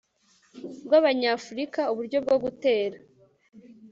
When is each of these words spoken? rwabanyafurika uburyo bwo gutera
rwabanyafurika 0.85 1.81
uburyo 1.91 2.17
bwo 2.23 2.35
gutera 2.43 2.97